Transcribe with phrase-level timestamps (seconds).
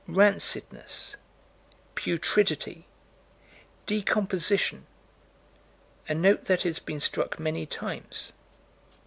[0.07, 1.15] Rancidness
[1.93, 2.85] putridity
[3.85, 4.87] decomposition
[6.09, 8.33] a note that has been struck many times.